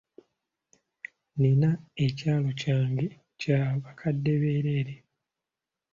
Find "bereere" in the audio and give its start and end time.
4.41-4.95